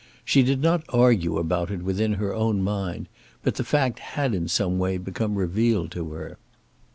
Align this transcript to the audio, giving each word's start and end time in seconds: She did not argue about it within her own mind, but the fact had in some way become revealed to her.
She 0.25 0.41
did 0.41 0.63
not 0.63 0.83
argue 0.89 1.37
about 1.37 1.69
it 1.69 1.83
within 1.83 2.13
her 2.13 2.33
own 2.33 2.63
mind, 2.63 3.07
but 3.43 3.53
the 3.53 3.63
fact 3.63 3.99
had 3.99 4.33
in 4.33 4.47
some 4.47 4.79
way 4.79 4.97
become 4.97 5.35
revealed 5.35 5.91
to 5.91 6.09
her. 6.13 6.39